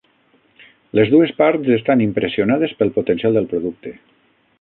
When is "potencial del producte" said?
2.97-3.93